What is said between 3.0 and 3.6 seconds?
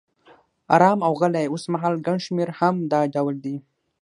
ډول دي.